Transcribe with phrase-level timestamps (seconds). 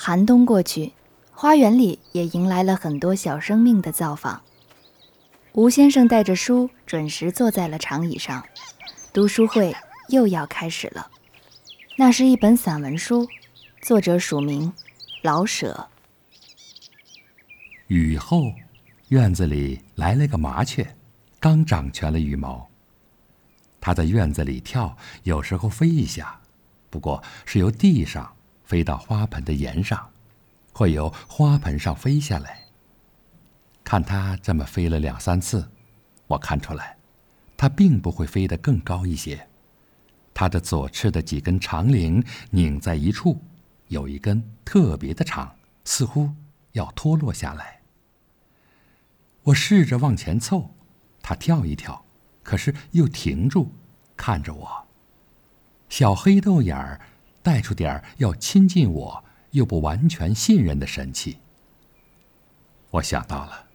[0.00, 0.92] 寒冬过去，
[1.32, 4.40] 花园里也迎来了很多小生命的造访。
[5.54, 8.46] 吴先生带着书准时坐在了长椅上，
[9.12, 9.74] 读书会
[10.10, 11.10] 又要开始了。
[11.96, 13.26] 那是一本散文书，
[13.82, 14.72] 作者署名
[15.22, 15.88] 老舍。
[17.88, 18.52] 雨后，
[19.08, 20.96] 院子里来了个麻雀，
[21.40, 22.68] 刚长全了羽毛。
[23.80, 26.40] 它在院子里跳，有时候飞一下，
[26.88, 28.32] 不过是由地上。
[28.68, 30.10] 飞到花盆的沿上，
[30.74, 32.64] 会由花盆上飞下来。
[33.82, 35.70] 看它这么飞了两三次，
[36.26, 36.98] 我看出来，
[37.56, 39.48] 它并不会飞得更高一些。
[40.34, 43.40] 它的左翅的几根长翎拧在一处，
[43.86, 45.56] 有一根特别的长，
[45.86, 46.30] 似乎
[46.72, 47.80] 要脱落下来。
[49.44, 50.74] 我试着往前凑，
[51.22, 52.04] 它跳一跳，
[52.42, 53.72] 可是又停住，
[54.14, 54.86] 看着我。
[55.88, 57.00] 小黑豆眼儿。
[57.48, 61.38] 带出点儿要亲近我又不完全信任的神气。
[62.90, 63.68] 我想到了，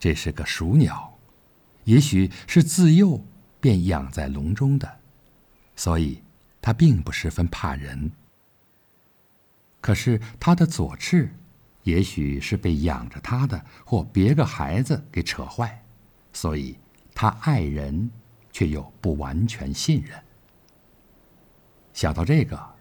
[0.00, 1.16] 这是个熟鸟，
[1.84, 3.24] 也许是自幼
[3.60, 4.98] 便养在笼中的，
[5.76, 6.20] 所以
[6.60, 8.10] 它并不十分怕人。
[9.80, 11.32] 可是它的左翅，
[11.84, 15.84] 也许是被养着它的或别个孩子给扯坏，
[16.32, 16.76] 所以
[17.14, 18.10] 它爱人，
[18.50, 20.20] 却又不完全信任。
[21.92, 22.77] 想到这个。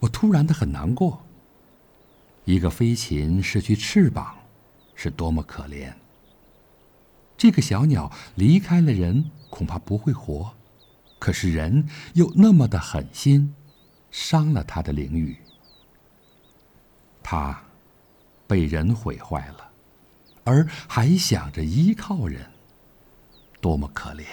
[0.00, 1.24] 我突然的很难过。
[2.44, 4.34] 一个飞禽失去翅膀，
[4.94, 5.92] 是多么可怜。
[7.36, 10.54] 这个小鸟离开了人，恐怕不会活。
[11.18, 13.54] 可是人又那么的狠心，
[14.10, 15.36] 伤了他的灵羽。
[17.22, 17.62] 他
[18.46, 19.70] 被人毁坏了，
[20.44, 22.50] 而还想着依靠人，
[23.60, 24.24] 多么可怜！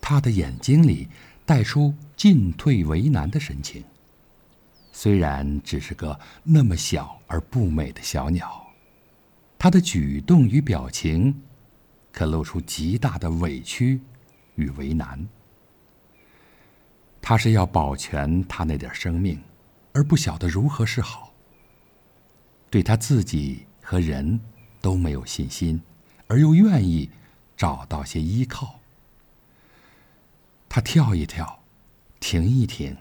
[0.00, 1.08] 他的眼睛里
[1.46, 3.82] 带出进退为难的神情。
[5.02, 8.66] 虽然只是个那么小而不美的小鸟，
[9.58, 11.40] 它的举动与表情，
[12.12, 13.98] 可露出极大的委屈
[14.56, 15.26] 与为难。
[17.22, 19.42] 它是要保全它那点生命，
[19.94, 21.32] 而不晓得如何是好。
[22.68, 24.38] 对他自己和人
[24.82, 25.80] 都没有信心，
[26.26, 27.08] 而又愿意
[27.56, 28.78] 找到些依靠。
[30.68, 31.62] 他跳一跳，
[32.20, 32.94] 停一停，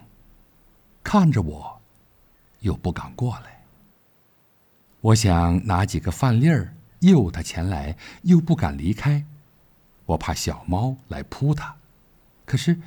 [1.04, 1.79] 看着我。
[2.60, 3.64] 又不敢过来。
[5.02, 9.26] 我想拿几个饭粒儿诱他前来，又不敢离开，
[10.06, 11.76] 我怕小猫来扑它。
[12.46, 12.80] 可是，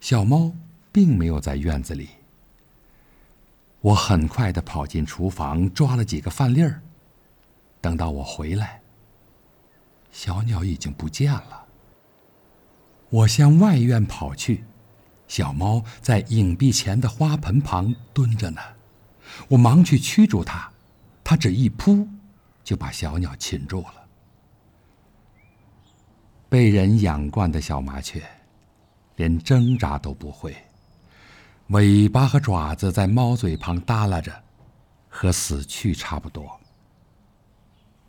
[0.00, 0.52] 小猫
[0.90, 2.08] 并没有在院子里。
[3.80, 6.80] 我很快的跑进厨房，抓了几个饭粒儿。
[7.80, 8.80] 等到我回来，
[10.12, 11.66] 小鸟已经不见了。
[13.10, 14.64] 我向外院跑去，
[15.28, 18.62] 小猫在影壁前的花盆旁蹲着呢。
[19.48, 20.70] 我忙去驱逐它，
[21.22, 22.06] 它只一扑，
[22.62, 23.94] 就把小鸟擒住了。
[26.48, 28.22] 被人养惯的小麻雀，
[29.16, 30.56] 连挣扎都不会，
[31.68, 34.42] 尾巴和爪子在猫嘴旁耷拉着，
[35.08, 36.60] 和死去差不多。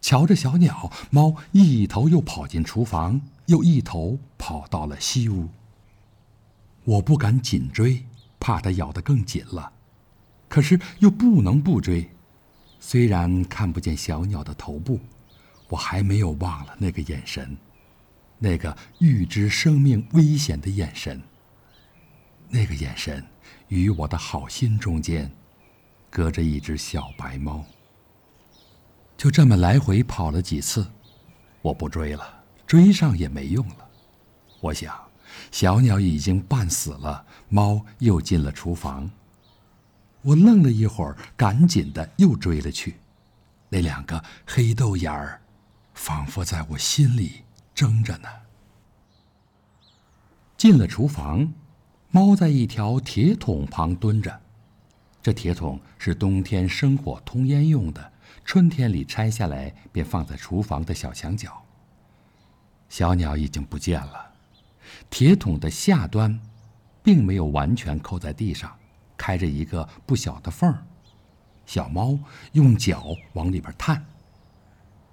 [0.01, 5.47] 瞧着小鸟，猫一头又跑进厨房，又一头跑到了西屋。
[6.84, 8.05] 我不敢紧追，
[8.41, 9.72] 怕它咬得更紧了。
[10.53, 12.08] 可是又不能不追，
[12.80, 15.00] 虽然看不见小鸟的头部，
[15.68, 17.58] 我还没有忘了那个眼神，
[18.38, 21.19] 那个预知生命危险的眼神。
[22.50, 23.25] 那个眼神
[23.69, 25.31] 与我的好心中间，
[26.12, 27.66] 隔着一只小白猫。
[29.18, 30.85] 就这么来回跑了几次，
[31.64, 33.90] 我不追了，追上也没用了。
[34.62, 34.96] 我想，
[35.50, 39.09] 小鸟已经半死了，猫又进了厨房。
[40.23, 42.95] 我愣了一会儿，赶紧的又追了去。
[43.69, 45.41] 那两个黑豆眼儿，
[45.94, 47.44] 仿佛在我心里
[47.75, 48.29] 争着呢。
[50.57, 51.53] 进了厨房，
[52.09, 54.41] 猫在一条铁桶旁蹲着。
[55.22, 58.14] 这铁桶是冬天生火通烟用的，
[58.46, 61.64] 春天里拆下来便放在厨房的小墙角。
[62.87, 64.34] 小鸟已经不见了，
[65.09, 66.40] 铁桶的下端，
[67.02, 68.72] 并没有完全扣在地上。
[69.23, 70.84] 开着一个不小的缝儿，
[71.66, 72.20] 小猫
[72.52, 74.05] 用脚往里边探。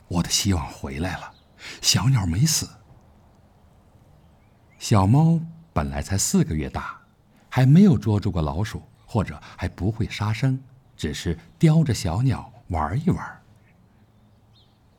[0.09, 1.33] 我的希望回来了，
[1.81, 2.69] 小鸟没死。
[4.81, 5.39] 小猫
[5.73, 6.99] 本来才四个月大，
[7.49, 10.61] 还没有捉住过老鼠，或者还不会杀生，
[10.97, 13.41] 只是叼着小鸟玩一玩。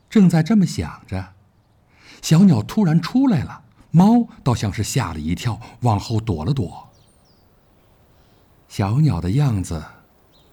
[0.10, 1.34] 正在这么想着，
[2.22, 3.62] 小鸟突然出来了，
[3.92, 6.88] 猫倒像是吓了一跳，往后躲了躲。
[8.72, 9.84] 小鸟的样子，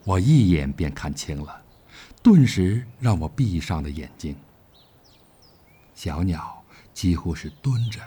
[0.03, 1.63] 我一眼便看清了，
[2.21, 4.35] 顿时让我闭上了眼睛。
[5.95, 6.61] 小鸟
[6.93, 8.01] 几乎是蹲着，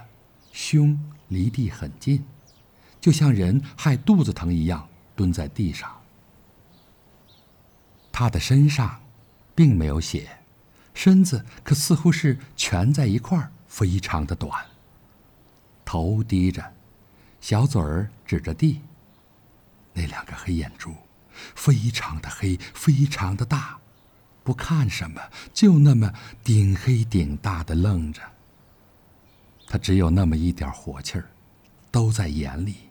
[0.52, 1.00] 胸
[1.30, 2.22] 离地很近，
[3.00, 4.86] 就像人害肚子疼一样
[5.16, 5.90] 蹲在地上。
[8.12, 9.02] 它的身上
[9.56, 10.30] 并没有血，
[10.94, 14.62] 身子可似乎是蜷在一块儿，非常的短。
[15.86, 16.62] 头低着，
[17.40, 18.82] 小嘴儿指着地。
[19.94, 20.96] 那两个黑眼珠，
[21.56, 23.78] 非常的黑，非常的大。
[24.44, 25.22] 不看什么，
[25.54, 26.12] 就那么
[26.44, 28.22] 顶黑顶大的愣着。
[29.68, 31.30] 他只有那么一点火气儿，
[31.92, 32.90] 都在眼里，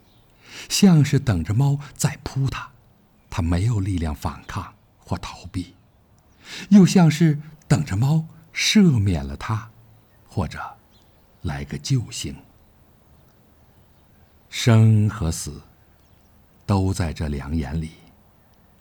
[0.69, 2.71] 像是等着猫再扑他，
[3.29, 5.75] 他没有力量反抗或逃避，
[6.69, 8.25] 又像是等着猫
[8.55, 9.71] 赦免了他，
[10.29, 10.61] 或者
[11.43, 12.37] 来个救星。
[14.49, 15.61] 生和死，
[16.71, 17.95] 都在这两眼里，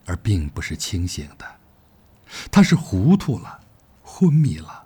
[0.05, 1.55] 而并不是清醒的。
[2.51, 3.61] 他是糊涂了，
[4.03, 4.85] 昏迷了，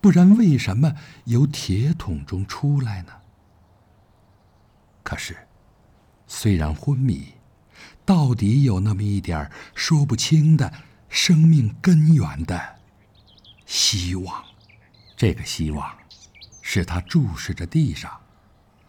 [0.00, 0.94] 不然为什么
[1.26, 3.12] 由铁桶中出来呢？
[5.02, 5.46] 可是，
[6.26, 7.34] 虽然昏迷，
[8.02, 10.72] 到底有那么一点说不清的
[11.10, 12.76] 生命根源的
[13.66, 14.42] 希望。
[15.18, 15.94] 这个希望，
[16.62, 18.18] 使他注视着地上，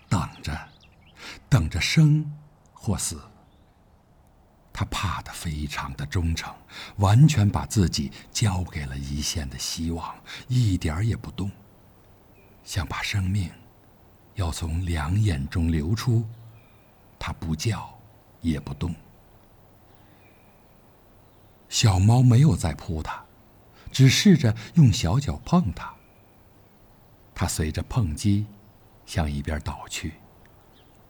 [0.07, 0.57] 等着，
[1.49, 2.33] 等着生
[2.71, 3.21] 或死。
[4.73, 6.51] 他怕得非常的忠诚，
[6.97, 10.15] 完全把自己交给了一线的希望，
[10.47, 11.51] 一点儿也不动，
[12.63, 13.51] 想把生命
[14.33, 16.27] 要从两眼中流出，
[17.19, 17.97] 他不叫，
[18.41, 18.93] 也不动。
[21.69, 23.23] 小猫没有再扑它，
[23.91, 25.93] 只试着用小脚碰它。
[27.35, 28.45] 它随着碰击，
[29.05, 30.13] 向一边倒去，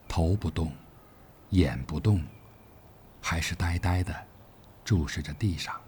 [0.08, 0.72] 头不动，
[1.50, 2.22] 眼不动。
[3.26, 4.14] 还是呆呆的
[4.84, 5.80] 注视着地上，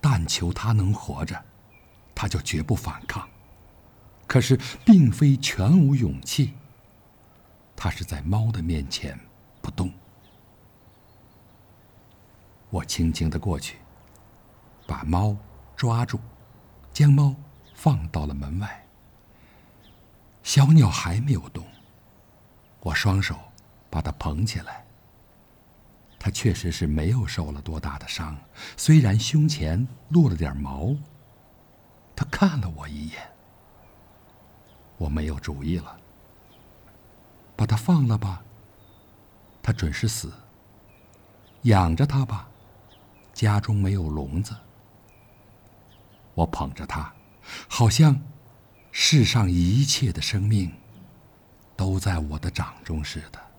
[0.00, 1.44] 但求他能活着，
[2.14, 3.28] 他就绝不反抗。
[4.26, 6.54] 可是并非全无勇气，
[7.76, 9.20] 他是在猫的面前
[9.60, 9.92] 不动。
[12.70, 13.76] 我轻轻的过去，
[14.86, 15.36] 把猫
[15.76, 16.18] 抓住，
[16.90, 17.36] 将猫
[17.74, 18.86] 放到了门外。
[20.42, 21.66] 小鸟还没有动，
[22.80, 23.38] 我双手。
[23.90, 24.86] 把它捧起来。
[26.18, 28.36] 他确实是没有受了多大的伤，
[28.76, 30.94] 虽然胸前落了点毛。
[32.14, 33.30] 他看了我一眼，
[34.98, 35.98] 我没有主意了。
[37.56, 38.42] 把它放了吧，
[39.62, 40.32] 它准是死。
[41.62, 42.48] 养着它吧，
[43.32, 44.54] 家中没有笼子。
[46.34, 47.12] 我捧着它，
[47.68, 48.20] 好像
[48.92, 50.70] 世上一切的生命
[51.76, 53.49] 都在我的掌中似的。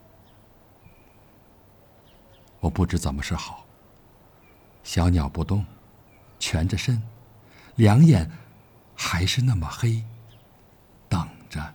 [2.61, 3.65] 我不知怎么是好。
[4.83, 5.65] 小鸟不动，
[6.39, 7.01] 蜷着身，
[7.75, 8.31] 两眼
[8.95, 10.03] 还是那么黑，
[11.09, 11.73] 等着。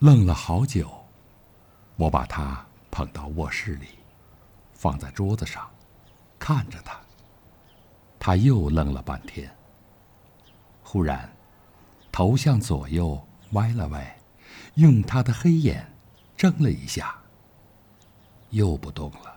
[0.00, 0.90] 愣了好久，
[1.96, 3.86] 我把它捧到卧室里，
[4.74, 5.70] 放在桌子上，
[6.38, 7.00] 看着它。
[8.18, 9.52] 它又愣了半天。
[10.82, 11.32] 忽然，
[12.10, 14.18] 头向左右歪了歪，
[14.74, 15.92] 用它的黑眼
[16.36, 17.21] 睁了一下。
[18.52, 19.36] 又不动了。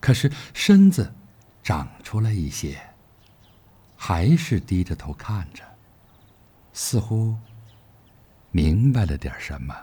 [0.00, 1.10] 可是身子
[1.62, 2.78] 长出来一些，
[3.96, 5.62] 还是低着头看着，
[6.72, 7.36] 似乎
[8.50, 9.74] 明白了点什么。